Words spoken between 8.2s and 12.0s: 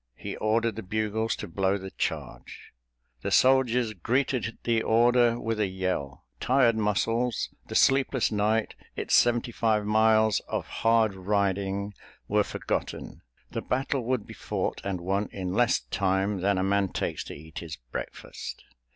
night, its seventy five miles of hard riding,